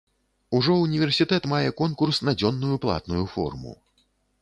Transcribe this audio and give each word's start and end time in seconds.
Ужо 0.59 0.77
ўніверсітэт 0.77 1.47
мае 1.53 1.69
конкурс 1.83 2.23
на 2.31 2.37
дзённую 2.41 2.83
платную 2.87 3.25
форму. 3.37 3.81